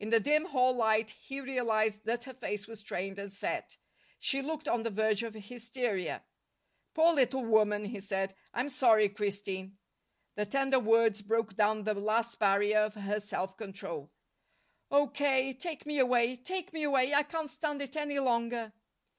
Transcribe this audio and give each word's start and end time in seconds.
In 0.00 0.08
the 0.08 0.18
dim 0.18 0.46
hall 0.46 0.72
light 0.74 1.10
he 1.10 1.42
realized 1.42 2.06
that 2.06 2.24
her 2.24 2.32
face 2.32 2.66
was 2.66 2.80
strained 2.80 3.18
and 3.18 3.30
set. 3.30 3.76
She 4.18 4.40
looked 4.40 4.66
on 4.66 4.82
the 4.82 4.88
verge 4.88 5.22
of 5.22 5.34
hysteria. 5.34 6.24
"Poor 6.94 7.12
little 7.12 7.44
woman," 7.44 7.84
he 7.84 8.00
said. 8.00 8.34
"I'm 8.54 8.70
sorry, 8.70 9.10
Christine." 9.10 9.76
The 10.36 10.46
tender 10.46 10.80
words 10.80 11.20
broke 11.20 11.54
down 11.54 11.84
the 11.84 11.92
last 11.92 12.38
barrier 12.38 12.78
of 12.78 12.94
her 12.94 13.20
self 13.20 13.58
control. 13.58 14.10
"Oh, 14.90 15.08
K.! 15.08 15.52
Take 15.52 15.84
me 15.84 15.98
away. 15.98 16.36
Take 16.36 16.72
me 16.72 16.84
away! 16.84 17.12
I 17.12 17.22
can't 17.24 17.50
stand 17.50 17.82
it 17.82 17.94
any 17.94 18.18
longer." 18.18 18.72